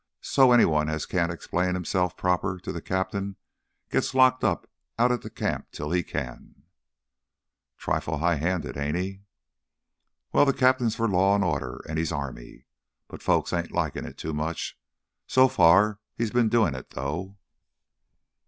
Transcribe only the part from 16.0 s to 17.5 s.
he's been doin' it though."